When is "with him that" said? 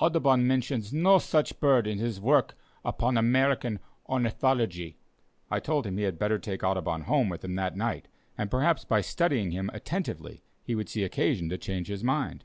7.28-7.76